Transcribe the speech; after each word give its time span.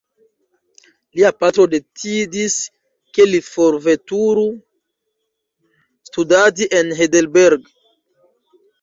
Lia 1.19 1.31
patro 1.41 1.65
decidis, 1.73 2.57
ke 3.19 3.29
li 3.33 3.43
forveturu 3.51 4.49
studadi 6.11 6.73
en 6.83 6.95
Heidelberg. 7.03 7.75